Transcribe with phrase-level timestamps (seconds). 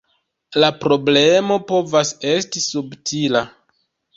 [0.63, 3.45] La problemo povas esti subtila.